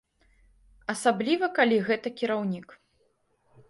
Асабліва 0.93 1.51
калі 1.59 1.77
гэта 1.91 2.07
кіраўнік. 2.23 2.67